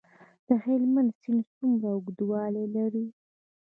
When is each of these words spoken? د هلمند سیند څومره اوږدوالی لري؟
د 0.47 0.49
هلمند 0.65 1.11
سیند 1.21 1.43
څومره 1.55 1.87
اوږدوالی 1.95 2.65
لري؟ 2.75 3.05